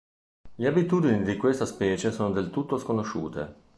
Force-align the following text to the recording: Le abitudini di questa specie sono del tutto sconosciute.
Le 0.57 0.65
abitudini 0.67 1.21
di 1.21 1.37
questa 1.37 1.65
specie 1.67 2.11
sono 2.11 2.31
del 2.31 2.49
tutto 2.49 2.79
sconosciute. 2.79 3.53